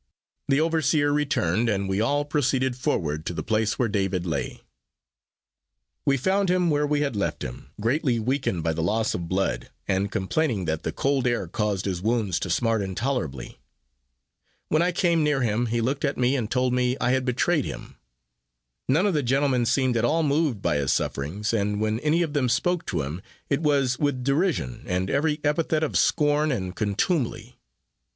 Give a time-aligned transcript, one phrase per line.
[0.47, 4.61] The overseer returned, and we all proceeded forward to the place where David lay.
[6.07, 9.69] We found him where we had left him, greatly weakened by the loss of blood,
[9.87, 13.59] and complaining that the cold air caused his wounds to smart intolerably.
[14.69, 17.65] When I came near him, he looked at me and told me I had betrayed
[17.65, 17.97] him.
[18.89, 22.33] None of the gentlemen seemed at all moved by his sufferings, and when any of
[22.33, 23.21] them spoke to him
[23.51, 27.59] it was with derision, and every epithet of scorn and contumely.